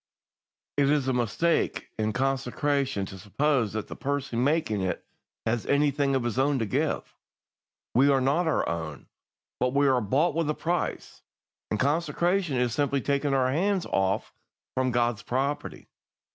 [0.77, 5.05] "It is a mistake in consecration to suppose that the person making it
[5.45, 7.15] has anything of his own to give.
[7.93, 9.09] We are not our own,
[9.59, 11.21] but we are bought with a price,
[11.69, 14.33] and consecration is simply taking our hands off
[14.75, 15.87] from God's property.